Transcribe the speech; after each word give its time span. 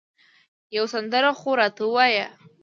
یوه 0.75 0.87
سندره 0.93 1.31
خو 1.39 1.51
راته 1.59 1.83
ووایه 1.85 2.27